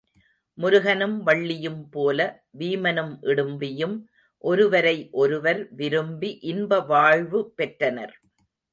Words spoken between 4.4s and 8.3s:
ஒருவரை ஒருவர் விரும்பி இன்ப வாழ்வு பெற்றனர்.